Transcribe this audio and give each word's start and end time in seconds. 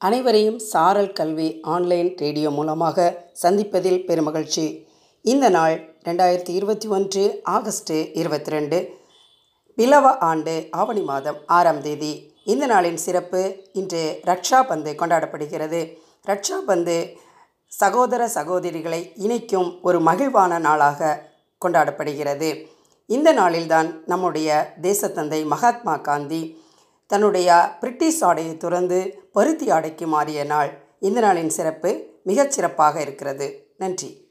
அனைவரையும் 0.00 0.58
சாரல் 0.58 1.12
கல்வி 1.12 1.60
ஆன்லைன் 1.60 2.16
ரேடியோ 2.16 2.50
மூலமாக 2.50 2.98
சந்திப்பதில் 3.42 3.98
பெருமகிழ்ச்சி. 4.08 4.64
இந்த 5.24 5.48
நாள் 5.48 5.74
ரெண்டாயிரத்தி 6.04 6.48
இருபத்தி 6.48 6.88
ஒன்று 6.88 7.42
ஆகஸ்ட்டு 7.50 7.96
இருபத்தி 8.12 8.50
ரெண்டு 8.50 8.78
பிலவ 9.76 10.12
ஆண்டு 10.18 10.68
ஆவணி 10.70 11.02
மாதம் 11.02 11.36
ஆறாம் 11.46 11.82
தேதி. 11.82 12.32
இந்த 12.44 12.66
நாளின் 12.66 12.94
சிறப்பு 12.94 13.42
இன்று 13.72 14.20
ரக்ஷா 14.26 14.60
பந்து 14.66 14.92
கொண்டாடப்படுகிறது. 14.92 15.80
ரக்ஷா 16.26 16.58
பந்து 16.66 17.16
சகோதர 17.66 18.30
சகோதரிகளை 18.34 19.12
இணைக்கும் 19.14 19.78
ஒரு 19.82 20.00
மகிழ்வான 20.00 20.58
நாளாக 20.58 21.20
கொண்டாடப்படுகிறது. 21.64 22.50
இந்த 23.06 23.32
நாளில்தான் 23.32 23.90
நம்முடைய 24.06 24.74
தேசத்தந்தை 24.82 25.46
மகாத்மா 25.46 25.96
காந்தி 25.96 26.42
தன்னுடைய 27.10 27.76
பிரிட்டிஷ் 27.80 28.22
ஆடையை 28.24 28.56
துறந்து 28.56 29.28
பருத்தி 29.32 29.70
ஆடைக்கு 29.70 30.06
மாறிய 30.06 30.44
நாள் 30.44 30.70
இந்த 31.00 31.20
நாளின் 31.20 31.46
சிறப்பு 31.46 32.06
மிகச் 32.24 32.50
சிறப்பாக 32.50 33.00
இருக்கிறது. 33.00 33.46
நன்றி. 33.78 34.29